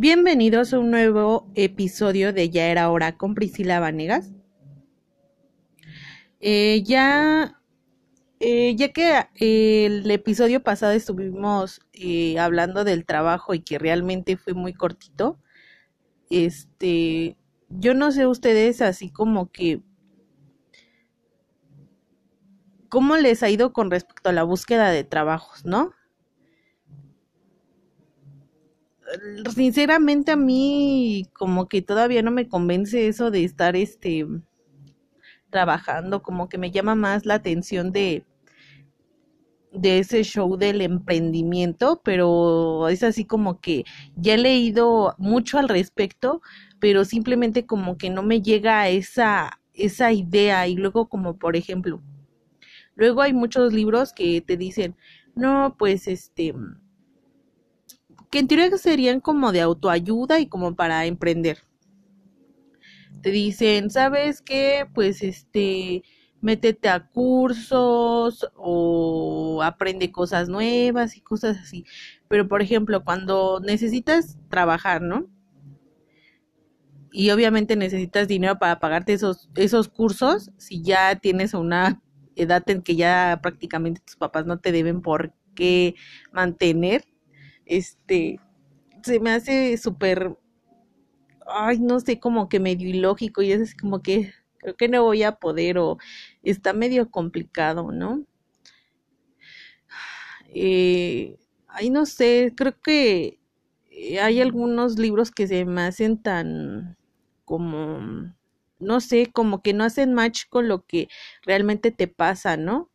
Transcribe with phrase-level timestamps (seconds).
[0.00, 4.30] Bienvenidos a un nuevo episodio de Ya era hora con Priscila Vanegas.
[6.38, 7.60] Eh, ya,
[8.38, 11.80] eh, ya que eh, el episodio pasado estuvimos
[12.38, 15.40] hablando del trabajo y que realmente fue muy cortito,
[16.30, 17.36] este,
[17.68, 19.82] yo no sé ustedes así como que
[22.88, 25.90] cómo les ha ido con respecto a la búsqueda de trabajos, ¿no?
[29.54, 34.26] Sinceramente a mí como que todavía no me convence eso de estar este
[35.50, 38.24] trabajando, como que me llama más la atención de
[39.72, 43.84] de ese show del emprendimiento, pero es así como que
[44.16, 46.40] ya he leído mucho al respecto,
[46.80, 50.66] pero simplemente como que no me llega esa esa idea.
[50.66, 52.02] Y luego como por ejemplo,
[52.96, 54.96] luego hay muchos libros que te dicen,
[55.36, 56.54] "No, pues este
[58.30, 61.58] que en teoría serían como de autoayuda y como para emprender.
[63.22, 64.86] Te dicen, ¿sabes qué?
[64.94, 66.02] Pues este,
[66.40, 71.84] métete a cursos o aprende cosas nuevas y cosas así.
[72.28, 75.26] Pero por ejemplo, cuando necesitas trabajar, ¿no?
[77.10, 82.02] Y obviamente necesitas dinero para pagarte esos, esos cursos, si ya tienes una
[82.36, 85.96] edad en que ya prácticamente tus papás no te deben por qué
[86.32, 87.04] mantener,
[87.68, 88.40] este,
[89.02, 90.36] se me hace súper,
[91.46, 95.22] ay, no sé, como que medio ilógico y es como que creo que no voy
[95.22, 95.98] a poder o
[96.42, 98.24] está medio complicado, ¿no?
[100.48, 103.38] Eh, ay, no sé, creo que
[104.22, 106.96] hay algunos libros que se me hacen tan
[107.44, 108.34] como,
[108.78, 111.08] no sé, como que no hacen match con lo que
[111.44, 112.90] realmente te pasa, ¿no?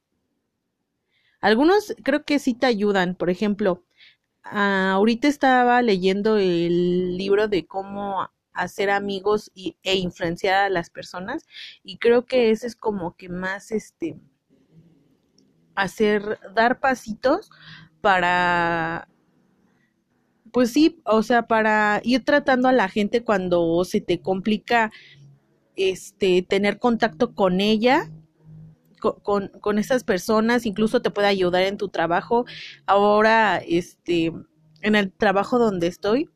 [1.42, 3.84] Algunos creo que sí te ayudan, por ejemplo,
[4.44, 11.46] ahorita estaba leyendo el libro de cómo hacer amigos y, e influenciar a las personas
[11.84, 14.20] y creo que ese es como que más este
[15.76, 17.50] hacer dar pasitos
[18.02, 19.08] para
[20.52, 24.92] pues sí, o sea, para ir tratando a la gente cuando se te complica
[25.76, 28.12] este tener contacto con ella
[29.22, 32.46] con, con esas personas, incluso te puede ayudar en tu trabajo.
[32.86, 34.32] Ahora, este,
[34.82, 36.30] en el trabajo donde estoy,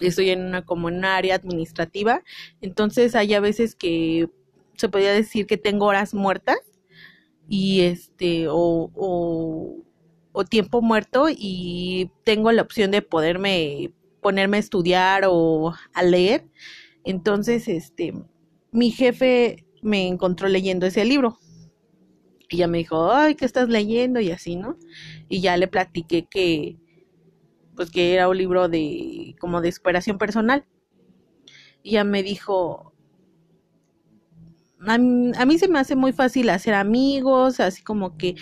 [0.00, 2.22] estoy en una como en área administrativa,
[2.60, 4.28] entonces hay a veces que
[4.76, 6.58] se podría decir que tengo horas muertas
[7.48, 9.84] y este o, o,
[10.32, 13.92] o tiempo muerto y tengo la opción de poderme
[14.24, 16.48] ponerme a estudiar o a leer.
[17.04, 18.14] Entonces, este,
[18.72, 21.38] mi jefe me encontró leyendo ese libro
[22.48, 24.20] y ya me dijo, ay, ¿qué estás leyendo?
[24.20, 24.78] Y así, ¿no?
[25.28, 26.78] Y ya le platiqué que,
[27.74, 30.64] pues que era un libro de, como de superación personal.
[31.82, 32.94] Y ya me dijo,
[34.86, 38.34] a mí, se me hace muy fácil hacer amigos, así como que,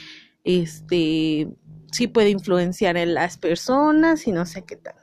[0.44, 1.48] este,
[1.92, 5.00] sí puede influenciar en las personas y no sé qué tanto.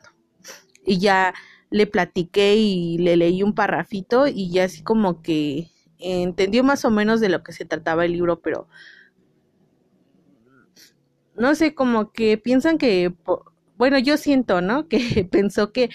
[0.85, 1.33] Y ya
[1.69, 6.89] le platiqué y le leí un parrafito y ya así como que entendió más o
[6.91, 8.67] menos de lo que se trataba el libro, pero
[11.35, 13.13] no sé, como que piensan que,
[13.77, 14.87] bueno, yo siento, ¿no?
[14.89, 15.89] Que pensó que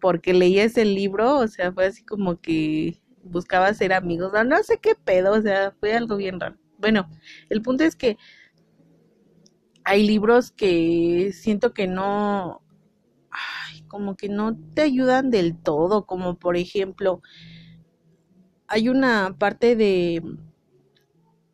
[0.00, 4.62] porque leía ese libro, o sea, fue así como que buscaba ser amigos, no, no
[4.62, 6.56] sé qué pedo, o sea, fue algo bien raro.
[6.78, 7.08] Bueno,
[7.50, 8.16] el punto es que
[9.84, 12.62] hay libros que siento que no,
[13.30, 17.22] ay, como que no te ayudan del todo, como por ejemplo,
[18.70, 20.22] hay una parte de,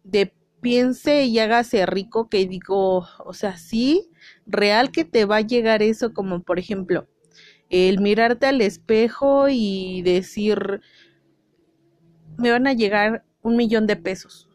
[0.05, 4.11] de piense y hágase rico que digo, o sea, sí,
[4.47, 7.09] real que te va a llegar eso, como por ejemplo,
[7.71, 10.83] el mirarte al espejo y decir,
[12.37, 14.51] me van a llegar un millón de pesos.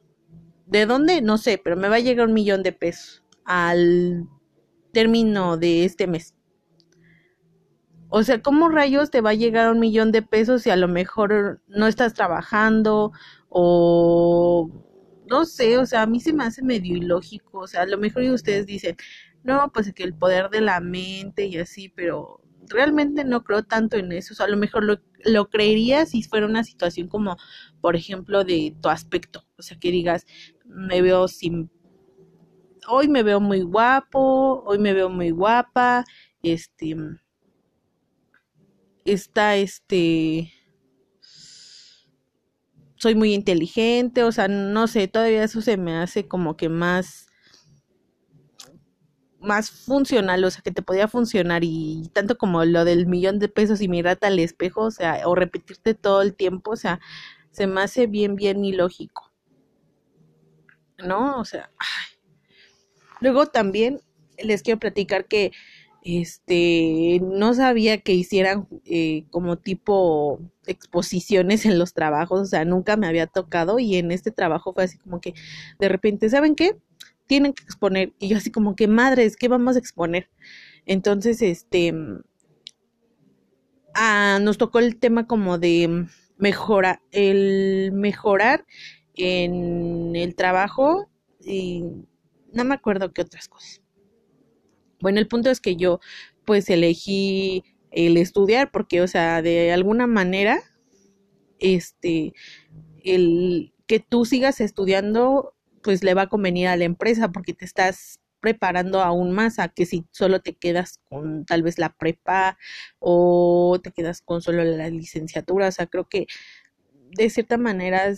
[0.68, 1.22] ¿De dónde?
[1.22, 4.28] No sé, pero me va a llegar un millón de pesos al
[4.94, 6.36] término de este mes.
[8.14, 10.90] O sea, ¿cómo rayos te va a llegar un millón de pesos si a lo
[10.90, 13.14] mejor no estás trabajando
[13.48, 14.70] o
[15.30, 17.98] no sé, o sea, a mí se me hace medio ilógico, o sea, a lo
[17.98, 18.98] mejor ustedes dicen,
[19.44, 23.96] no, pues que el poder de la mente y así, pero realmente no creo tanto
[23.96, 27.38] en eso, o sea, a lo mejor lo, lo creería si fuera una situación como,
[27.80, 30.26] por ejemplo, de tu aspecto, o sea, que digas,
[30.66, 31.72] me veo sin,
[32.90, 36.04] hoy me veo muy guapo, hoy me veo muy guapa,
[36.44, 36.98] este,
[39.06, 40.54] está este
[42.96, 47.28] soy muy inteligente, o sea, no sé, todavía eso se me hace como que más
[49.40, 53.50] más funcional, o sea, que te podía funcionar y tanto como lo del millón de
[53.50, 57.00] pesos y mirarte al espejo, o sea, o repetirte todo el tiempo, o sea,
[57.52, 59.32] se me hace bien, bien ilógico.
[61.04, 61.40] ¿No?
[61.40, 61.72] O sea,
[63.20, 64.02] luego también
[64.38, 65.52] les quiero platicar que
[66.04, 72.98] este no sabía que hicieran eh, como tipo exposiciones en los trabajos, o sea, nunca
[72.98, 75.34] me había tocado y en este trabajo fue así como que
[75.80, 76.78] de repente, ¿saben qué?
[77.28, 80.30] Tienen que exponer y yo así como que madres, ¿qué vamos a exponer?
[80.86, 81.94] Entonces, este,
[83.94, 86.08] ah, nos tocó el tema como de
[86.38, 88.66] mejora, el mejorar
[89.16, 91.10] en el trabajo
[91.40, 91.86] y
[92.54, 93.81] no me acuerdo qué otras cosas.
[95.02, 96.00] Bueno, el punto es que yo
[96.46, 100.62] pues elegí el estudiar porque, o sea, de alguna manera,
[101.60, 102.34] este,
[103.04, 105.54] el que tú sigas estudiando,
[105.84, 109.68] pues le va a convenir a la empresa porque te estás preparando aún más a
[109.68, 112.58] que si solo te quedas con tal vez la prepa
[113.00, 116.28] o te quedas con solo la licenciatura, o sea, creo que
[117.16, 118.12] de cierta manera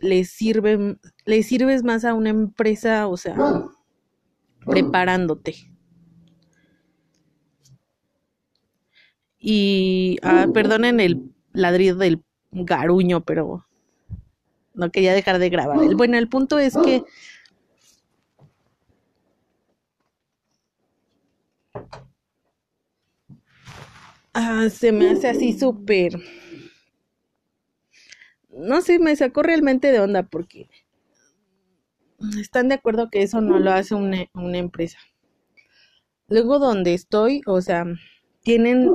[0.00, 3.36] le sirve, le sirves más a una empresa, o sea,
[4.66, 5.71] preparándote.
[9.44, 11.22] Y ah, perdonen el
[11.52, 12.22] ladrido del
[12.52, 13.66] garuño, pero
[14.74, 15.94] no quería dejar de grabar.
[15.96, 17.02] Bueno, el punto es que
[24.32, 26.18] ah, se me hace así súper
[28.52, 30.68] no sé, me sacó realmente de onda porque
[32.38, 34.98] están de acuerdo que eso no lo hace una, una empresa.
[36.28, 37.86] Luego donde estoy, o sea,
[38.42, 38.90] tienen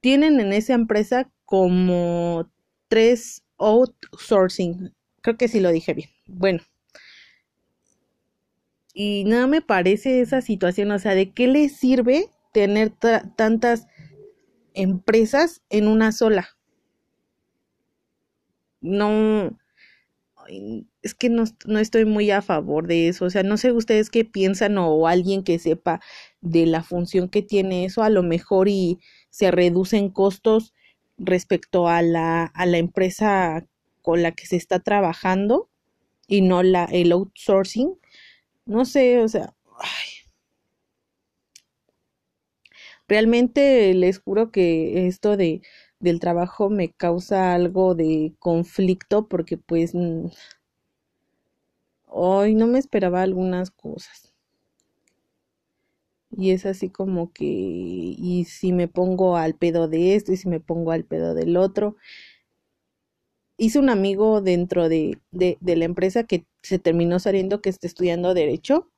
[0.00, 2.50] tienen en esa empresa como
[2.88, 4.94] tres outsourcing.
[5.22, 6.10] Creo que sí lo dije bien.
[6.26, 6.60] Bueno.
[8.92, 13.86] Y no me parece esa situación, o sea, ¿de qué le sirve tener tantas
[14.74, 16.48] empresas en una sola?
[18.80, 19.56] No,
[21.02, 23.24] es que no, no, estoy muy a favor de eso.
[23.24, 26.00] O sea, no sé ustedes qué piensan o alguien que sepa
[26.40, 28.98] de la función que tiene eso, a lo mejor y
[29.30, 30.74] se reducen costos
[31.18, 33.66] respecto a la, a la empresa
[34.02, 35.68] con la que se está trabajando
[36.26, 37.98] y no la, el outsourcing.
[38.66, 39.54] No sé, o sea,
[43.08, 45.62] realmente les juro que esto de
[46.00, 49.94] del trabajo me causa algo de conflicto porque pues
[52.06, 54.34] hoy no me esperaba algunas cosas.
[56.30, 60.48] Y es así como que, y si me pongo al pedo de esto, y si
[60.48, 61.96] me pongo al pedo del otro.
[63.56, 67.86] Hice un amigo dentro de, de, de la empresa que se terminó saliendo que está
[67.86, 68.88] estudiando Derecho.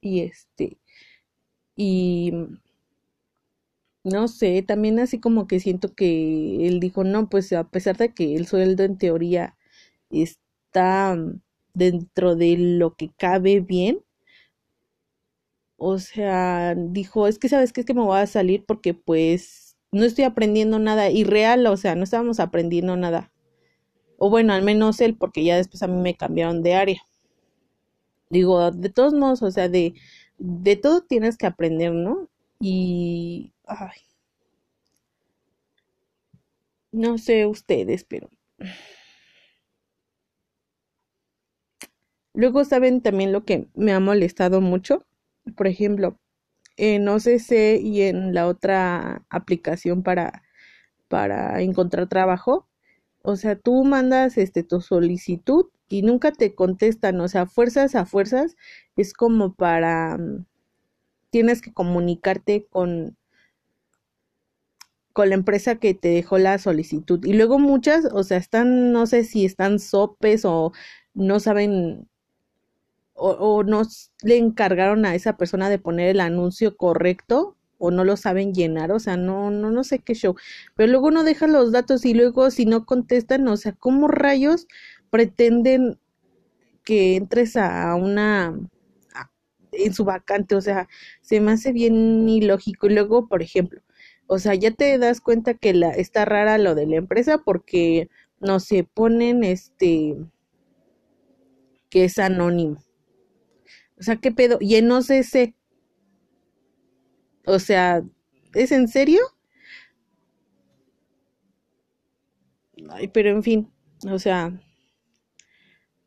[0.00, 0.78] Y este,
[1.76, 2.32] y
[4.06, 8.14] no sé, también así como que siento que él dijo, no, pues a pesar de
[8.14, 9.56] que el sueldo en teoría
[10.10, 11.16] está
[11.74, 14.00] dentro de lo que cabe bien,
[15.78, 19.76] o sea, dijo, es que sabes que es que me voy a salir porque pues
[19.92, 23.32] no estoy aprendiendo nada y real, o sea, no estábamos aprendiendo nada.
[24.18, 27.02] O bueno, al menos él, porque ya después a mí me cambiaron de área.
[28.30, 29.94] Digo, de todos modos, o sea, de,
[30.38, 32.28] de todo tienes que aprender, ¿no?
[32.60, 34.00] Y, ay,
[36.90, 38.28] no sé ustedes, pero...
[42.34, 45.04] Luego saben también lo que me ha molestado mucho.
[45.56, 46.18] Por ejemplo,
[46.76, 50.42] en OCC y en la otra aplicación para,
[51.08, 52.68] para encontrar trabajo,
[53.22, 58.06] o sea, tú mandas este tu solicitud y nunca te contestan, o sea, fuerzas a
[58.06, 58.56] fuerzas
[58.96, 60.46] es como para mm,
[61.30, 63.16] tienes que comunicarte con
[65.12, 69.06] con la empresa que te dejó la solicitud y luego muchas, o sea, están no
[69.06, 70.72] sé si están sopes o
[71.14, 72.06] no saben
[73.14, 73.82] o, no
[74.22, 78.92] le encargaron a esa persona de poner el anuncio correcto o no lo saben llenar,
[78.92, 80.36] o sea, no, no, no sé qué show.
[80.74, 84.66] Pero luego uno deja los datos y luego si no contestan, o sea, ¿cómo rayos
[85.10, 85.98] pretenden
[86.84, 88.54] que entres a una
[89.84, 90.54] en su vacante?
[90.56, 90.88] O sea,
[91.22, 92.86] se me hace bien ilógico.
[92.86, 93.82] Y luego, por ejemplo,
[94.26, 98.08] o sea, ya te das cuenta que la, está rara lo de la empresa porque
[98.40, 100.16] no se ponen este
[101.90, 102.82] que es anónimo.
[103.98, 104.58] O sea, ¿qué pedo?
[104.60, 105.54] Y en OCC.
[107.46, 108.02] O sea,
[108.54, 109.20] ¿es en serio?
[112.90, 113.72] Ay, pero en fin,
[114.10, 114.52] o sea,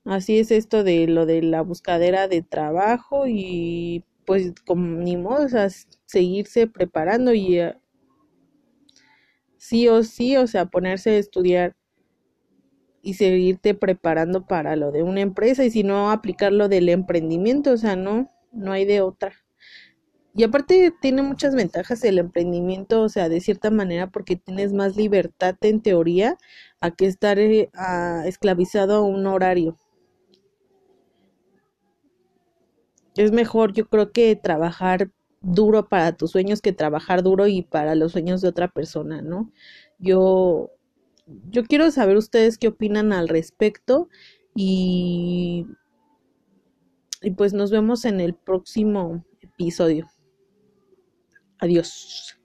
[0.09, 5.45] Así es esto de lo de la buscadera de trabajo y pues como ni modo,
[5.45, 5.67] o sea,
[6.07, 7.73] seguirse preparando y uh,
[9.57, 11.75] sí o sí, o sea, ponerse a estudiar
[13.03, 17.73] y seguirte preparando para lo de una empresa y si no aplicar lo del emprendimiento,
[17.73, 19.33] o sea, no, no hay de otra.
[20.33, 24.95] Y aparte tiene muchas ventajas el emprendimiento, o sea, de cierta manera porque tienes más
[24.97, 26.35] libertad en teoría
[26.81, 27.69] a que estar eh,
[28.25, 29.77] esclavizado a un horario.
[33.15, 35.11] Es mejor, yo creo que trabajar
[35.41, 39.51] duro para tus sueños que trabajar duro y para los sueños de otra persona, ¿no?
[39.99, 40.71] Yo
[41.49, 44.09] yo quiero saber ustedes qué opinan al respecto
[44.55, 45.67] y,
[47.21, 50.07] y pues nos vemos en el próximo episodio.
[51.59, 52.38] Adiós.